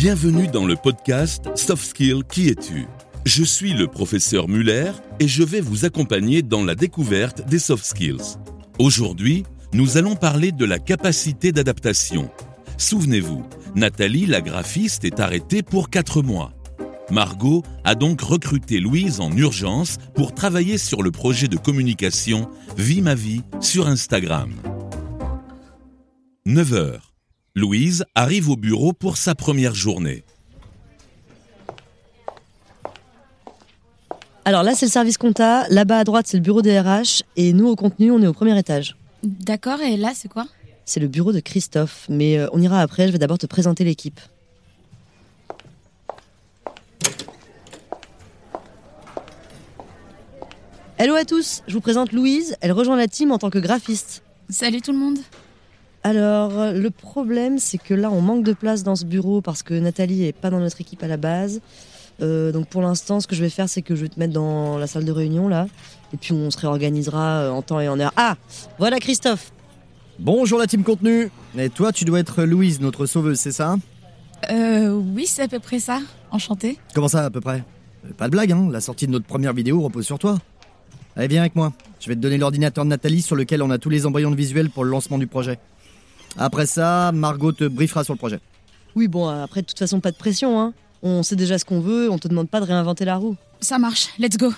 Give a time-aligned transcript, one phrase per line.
[0.00, 2.86] Bienvenue dans le podcast Soft Skill Qui es-tu?
[3.26, 7.84] Je suis le professeur Muller et je vais vous accompagner dans la découverte des soft
[7.84, 8.38] skills.
[8.78, 9.44] Aujourd'hui,
[9.74, 12.30] nous allons parler de la capacité d'adaptation.
[12.78, 13.44] Souvenez-vous,
[13.74, 16.54] Nathalie, la graphiste, est arrêtée pour 4 mois.
[17.10, 23.02] Margot a donc recruté Louise en urgence pour travailler sur le projet de communication Vie
[23.02, 24.50] ma vie sur Instagram.
[26.46, 27.09] 9h.
[27.56, 30.22] Louise arrive au bureau pour sa première journée.
[34.44, 35.66] Alors là, c'est le service compta.
[35.68, 37.24] Là-bas à droite, c'est le bureau des RH.
[37.34, 38.96] Et nous, au contenu, on est au premier étage.
[39.24, 40.46] D'accord, et là, c'est quoi?
[40.84, 42.06] C'est le bureau de Christophe.
[42.08, 43.08] Mais euh, on ira après.
[43.08, 44.20] Je vais d'abord te présenter l'équipe.
[50.98, 52.56] Hello à tous, je vous présente Louise.
[52.60, 54.22] Elle rejoint la team en tant que graphiste.
[54.50, 55.18] Salut tout le monde.
[56.02, 59.74] Alors, le problème, c'est que là, on manque de place dans ce bureau parce que
[59.74, 61.60] Nathalie est pas dans notre équipe à la base.
[62.22, 64.32] Euh, donc pour l'instant, ce que je vais faire, c'est que je vais te mettre
[64.32, 65.66] dans la salle de réunion là,
[66.12, 68.12] et puis on se réorganisera euh, en temps et en heure.
[68.16, 68.36] Ah,
[68.78, 69.52] voilà Christophe.
[70.18, 71.30] Bonjour la team contenu.
[71.56, 73.76] Et toi, tu dois être Louise, notre sauveuse, c'est ça?
[74.50, 76.00] Euh, oui, c'est à peu près ça.
[76.30, 76.78] Enchantée.
[76.94, 77.64] Comment ça, à peu près?
[78.04, 80.38] Euh, Pas de blague, hein La sortie de notre première vidéo repose sur toi.
[81.16, 81.72] Allez, viens avec moi.
[82.00, 84.36] Je vais te donner l'ordinateur de Nathalie sur lequel on a tous les embryons de
[84.36, 85.58] visuel pour le lancement du projet.
[86.38, 88.40] Après ça, Margot te briefera sur le projet.
[88.94, 90.72] Oui, bon, après, de toute façon, pas de pression, hein.
[91.02, 93.36] On sait déjà ce qu'on veut, on te demande pas de réinventer la roue.
[93.60, 94.52] Ça marche, let's go.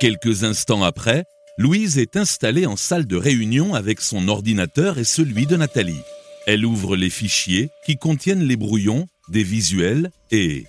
[0.00, 1.24] Quelques instants après,
[1.58, 6.00] Louise est installée en salle de réunion avec son ordinateur et celui de Nathalie.
[6.46, 10.64] Elle ouvre les fichiers qui contiennent les brouillons, des visuels et...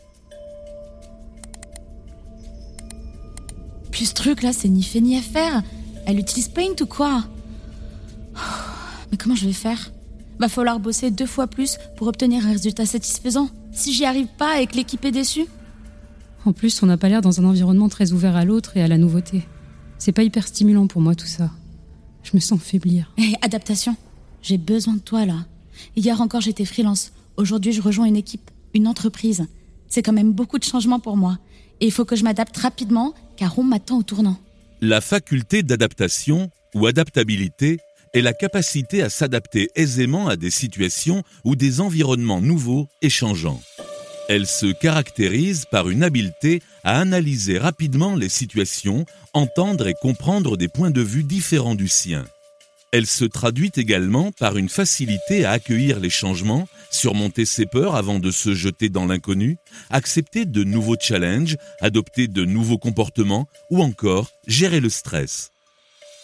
[3.89, 5.63] Puis ce truc là, c'est ni fait ni à faire.
[6.05, 7.23] Elle utilise Paint ou quoi?
[9.11, 9.91] Mais comment je vais faire?
[10.39, 13.49] Va falloir bosser deux fois plus pour obtenir un résultat satisfaisant.
[13.71, 15.45] Si j'y arrive pas et que l'équipe est déçue.
[16.45, 18.87] En plus, on n'a pas l'air dans un environnement très ouvert à l'autre et à
[18.87, 19.43] la nouveauté.
[19.99, 21.51] C'est pas hyper stimulant pour moi tout ça.
[22.23, 23.13] Je me sens faiblir.
[23.17, 23.95] Hé, adaptation.
[24.41, 25.45] J'ai besoin de toi là.
[25.95, 27.11] Hier encore, j'étais freelance.
[27.37, 29.45] Aujourd'hui, je rejoins une équipe, une entreprise.
[29.87, 31.37] C'est quand même beaucoup de changements pour moi.
[31.79, 34.37] Et il faut que je m'adapte rapidement, car on m'attend au tournant.
[34.83, 37.77] La faculté d'adaptation ou adaptabilité
[38.15, 43.61] est la capacité à s'adapter aisément à des situations ou des environnements nouveaux et changeants.
[44.27, 50.67] Elle se caractérise par une habileté à analyser rapidement les situations, entendre et comprendre des
[50.67, 52.25] points de vue différents du sien.
[52.91, 58.19] Elle se traduit également par une facilité à accueillir les changements, surmonter ses peurs avant
[58.19, 59.55] de se jeter dans l'inconnu,
[59.89, 65.51] accepter de nouveaux challenges, adopter de nouveaux comportements ou encore gérer le stress.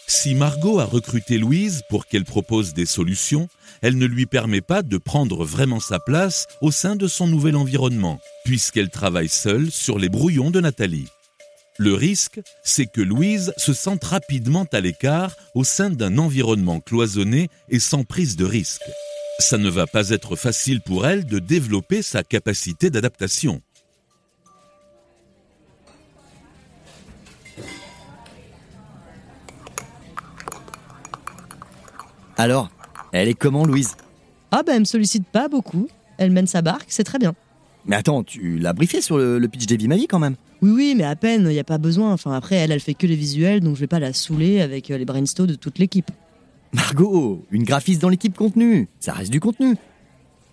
[0.06, 3.48] Si Margot a recruté Louise pour qu'elle propose des solutions,
[3.82, 7.56] elle ne lui permet pas de prendre vraiment sa place au sein de son nouvel
[7.56, 11.08] environnement, puisqu'elle travaille seule sur les brouillons de Nathalie.
[11.80, 17.48] Le risque, c'est que Louise se sente rapidement à l'écart au sein d'un environnement cloisonné
[17.68, 18.82] et sans prise de risque.
[19.38, 23.62] Ça ne va pas être facile pour elle de développer sa capacité d'adaptation.
[32.36, 32.70] Alors,
[33.12, 33.94] elle est comment, Louise?
[34.50, 35.88] Ah bah, elle me sollicite pas beaucoup.
[36.18, 37.36] Elle mène sa barque, c'est très bien.
[37.88, 40.36] Mais attends, tu l'as briefé sur le, le pitch des Vie ma vie quand même
[40.60, 42.12] Oui, oui, mais à peine, il n'y a pas besoin.
[42.12, 44.90] Enfin, après, elle, elle fait que les visuels, donc je vais pas la saouler avec
[44.90, 46.10] euh, les brainstorms de toute l'équipe.
[46.74, 48.88] Margot, une graphiste dans l'équipe contenu.
[49.00, 49.74] Ça reste du contenu.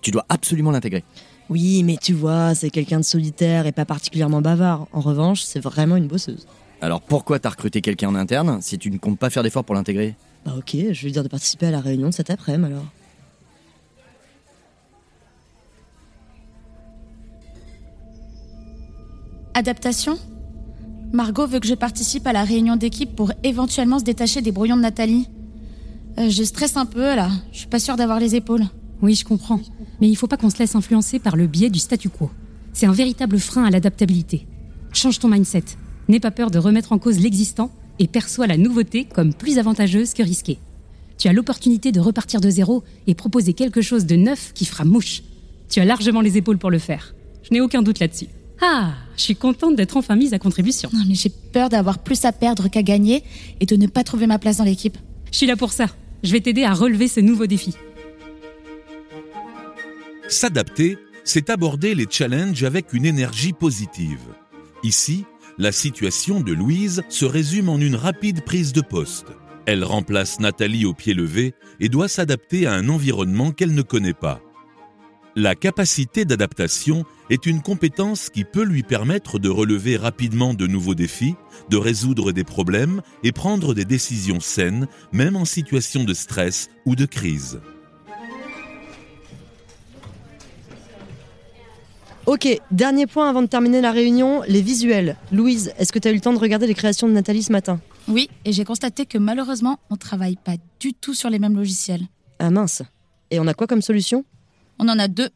[0.01, 1.03] Tu dois absolument l'intégrer.
[1.50, 4.88] Oui, mais tu vois, c'est quelqu'un de solitaire et pas particulièrement bavard.
[4.94, 6.47] En revanche, c'est vraiment une bosseuse.
[6.81, 9.75] Alors pourquoi t'as recruté quelqu'un en interne si tu ne comptes pas faire d'efforts pour
[9.75, 10.16] l'intégrer?
[10.46, 12.85] Bah ok, je vais lui dire de participer à la réunion de cet après-midi alors.
[19.57, 20.19] Adaptation?
[21.13, 24.75] Margot veut que je participe à la réunion d'équipe pour éventuellement se détacher des brouillons
[24.75, 25.29] de Nathalie.
[26.19, 28.66] Euh, je stresse un peu là, je suis pas sûre d'avoir les épaules.
[29.02, 29.61] Oui, je comprends.
[30.02, 32.29] Mais il faut pas qu'on se laisse influencer par le biais du statu quo.
[32.73, 34.46] C'est un véritable frein à l'adaptabilité.
[34.91, 35.63] Change ton mindset.
[36.09, 40.13] N'aie pas peur de remettre en cause l'existant et perçois la nouveauté comme plus avantageuse
[40.13, 40.59] que risquée.
[41.17, 44.84] Tu as l'opportunité de repartir de zéro et proposer quelque chose de neuf qui fera
[44.84, 45.23] mouche.
[45.69, 47.16] Tu as largement les épaules pour le faire.
[47.43, 48.28] Je n'ai aucun doute là-dessus.
[48.61, 50.90] Ah, je suis contente d'être enfin mise à contribution.
[50.93, 53.23] Non mais j'ai peur d'avoir plus à perdre qu'à gagner
[53.59, 54.97] et de ne pas trouver ma place dans l'équipe.
[55.31, 55.87] Je suis là pour ça.
[56.23, 57.75] Je vais t'aider à relever ce nouveau défi.
[60.28, 64.34] S'adapter, c'est aborder les challenges avec une énergie positive.
[64.84, 65.25] Ici,
[65.58, 69.28] la situation de Louise se résume en une rapide prise de poste.
[69.66, 74.13] Elle remplace Nathalie au pied levé et doit s'adapter à un environnement qu'elle ne connaît
[74.13, 74.41] pas.
[75.37, 80.96] La capacité d'adaptation est une compétence qui peut lui permettre de relever rapidement de nouveaux
[80.96, 81.35] défis,
[81.70, 86.96] de résoudre des problèmes et prendre des décisions saines, même en situation de stress ou
[86.96, 87.59] de crise.
[92.26, 95.17] Ok, dernier point avant de terminer la réunion, les visuels.
[95.34, 97.52] Louise, est-ce que tu as eu le temps de regarder les créations de Nathalie ce
[97.52, 97.82] matin?
[98.08, 102.03] Oui, et j'ai constaté que malheureusement, on travaille pas du tout sur les mêmes logiciels.
[102.40, 102.84] Ah mince.
[103.32, 104.23] Et on a quoi comme solution?
[104.79, 105.29] On en a deux.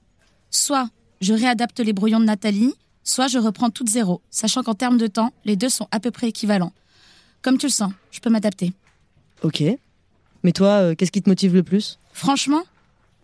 [0.50, 0.90] Soit
[1.22, 5.08] je réadapte les brouillons de Nathalie, soit je reprends toutes zéro, sachant qu'en termes de
[5.08, 6.74] temps, les deux sont à peu près équivalents.
[7.42, 8.74] Comme tu le sens, je peux m'adapter.
[9.44, 9.64] Ok.
[10.44, 12.00] Mais toi, euh, qu'est-ce qui te motive le plus?
[12.14, 12.64] Franchement,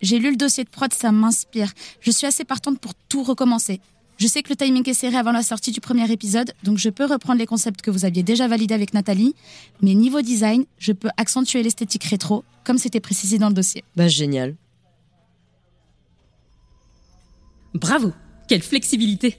[0.02, 1.72] j'ai lu le dossier de prod, ça m'inspire.
[2.02, 3.80] Je suis assez partante pour tout recommencer.
[4.18, 6.90] Je sais que le timing est serré avant la sortie du premier épisode, donc je
[6.90, 9.36] peux reprendre les concepts que vous aviez déjà validés avec Nathalie,
[9.82, 13.84] mais niveau design, je peux accentuer l'esthétique rétro, comme c'était précisé dans le dossier.
[13.98, 14.56] Bah génial.
[17.76, 18.14] Bravo
[18.48, 19.38] Quelle flexibilité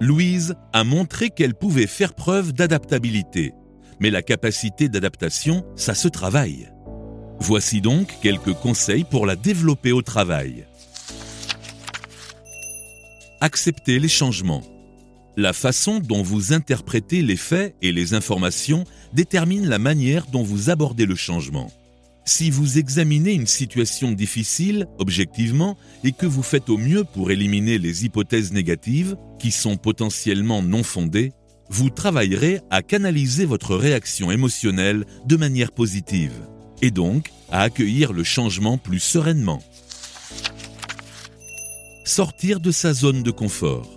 [0.00, 3.54] Louise a montré qu'elle pouvait faire preuve d'adaptabilité.
[3.98, 6.68] Mais la capacité d'adaptation, ça se travaille.
[7.38, 10.66] Voici donc quelques conseils pour la développer au travail.
[13.40, 14.62] Acceptez les changements.
[15.38, 18.84] La façon dont vous interprétez les faits et les informations
[19.14, 21.70] détermine la manière dont vous abordez le changement.
[22.24, 27.78] Si vous examinez une situation difficile objectivement et que vous faites au mieux pour éliminer
[27.78, 31.32] les hypothèses négatives qui sont potentiellement non fondées,
[31.68, 36.34] vous travaillerez à canaliser votre réaction émotionnelle de manière positive
[36.82, 39.62] et donc à accueillir le changement plus sereinement.
[42.04, 43.88] Sortir de sa zone de confort.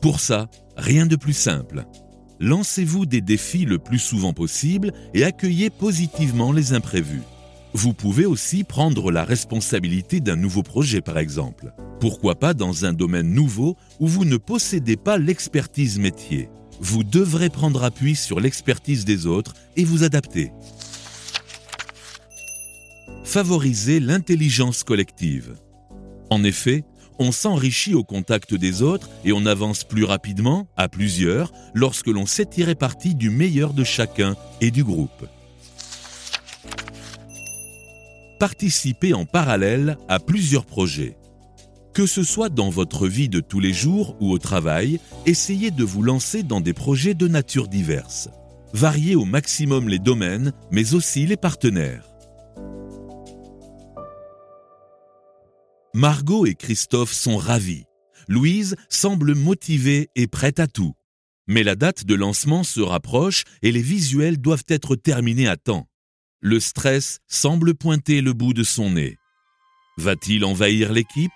[0.00, 1.84] Pour ça, rien de plus simple.
[2.40, 7.22] Lancez-vous des défis le plus souvent possible et accueillez positivement les imprévus.
[7.74, 11.72] Vous pouvez aussi prendre la responsabilité d'un nouveau projet par exemple.
[12.00, 16.48] Pourquoi pas dans un domaine nouveau où vous ne possédez pas l'expertise métier
[16.80, 20.52] vous devrez prendre appui sur l'expertise des autres et vous adapter.
[23.24, 25.56] Favorisez l'intelligence collective.
[26.30, 26.84] En effet,
[27.18, 32.26] on s'enrichit au contact des autres et on avance plus rapidement, à plusieurs, lorsque l'on
[32.26, 35.26] sait tirer parti du meilleur de chacun et du groupe.
[38.38, 41.16] Participez en parallèle à plusieurs projets.
[41.92, 45.82] Que ce soit dans votre vie de tous les jours ou au travail, essayez de
[45.82, 48.28] vous lancer dans des projets de nature diverse.
[48.72, 52.08] Variez au maximum les domaines, mais aussi les partenaires.
[55.92, 57.86] Margot et Christophe sont ravis.
[58.28, 60.92] Louise semble motivée et prête à tout.
[61.48, 65.88] Mais la date de lancement se rapproche et les visuels doivent être terminés à temps.
[66.40, 69.16] Le stress semble pointer le bout de son nez.
[69.96, 71.32] Va-t-il envahir l'équipe?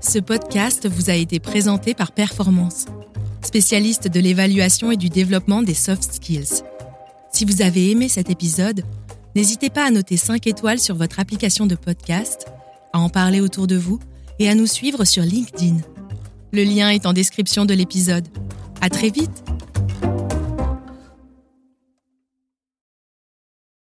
[0.00, 2.86] Ce podcast vous a été présenté par Performance,
[3.42, 6.64] spécialiste de l'évaluation et du développement des soft skills.
[7.32, 8.82] Si vous avez aimé cet épisode,
[9.36, 12.46] n'hésitez pas à noter 5 étoiles sur votre application de podcast,
[12.92, 14.00] à en parler autour de vous
[14.40, 15.76] et à nous suivre sur LinkedIn.
[16.52, 18.26] Le lien est en description de l'épisode.
[18.80, 19.44] À très vite.